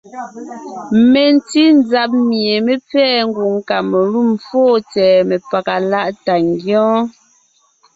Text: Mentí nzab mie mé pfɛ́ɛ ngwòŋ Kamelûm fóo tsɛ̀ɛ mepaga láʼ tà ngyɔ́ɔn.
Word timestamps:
Mentí 1.11 1.63
nzab 1.77 2.11
mie 2.29 2.53
mé 2.65 2.73
pfɛ́ɛ 2.85 3.17
ngwòŋ 3.27 3.55
Kamelûm 3.69 4.29
fóo 4.45 4.73
tsɛ̀ɛ 4.89 5.25
mepaga 5.29 5.75
láʼ 5.91 6.07
tà 6.25 6.33
ngyɔ́ɔn. 6.47 7.01